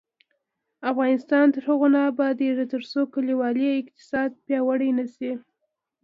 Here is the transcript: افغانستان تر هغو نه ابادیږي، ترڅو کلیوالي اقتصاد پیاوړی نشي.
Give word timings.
افغانستان 0.91 1.45
تر 1.55 1.61
هغو 1.69 1.87
نه 1.95 2.01
ابادیږي، 2.11 2.65
ترڅو 2.73 2.99
کلیوالي 3.13 3.65
اقتصاد 3.79 4.29
پیاوړی 4.45 4.89
نشي. 4.97 5.31